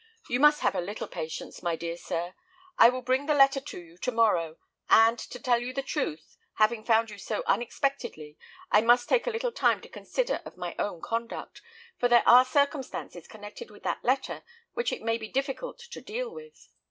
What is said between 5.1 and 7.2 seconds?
to tell you the truth, having found you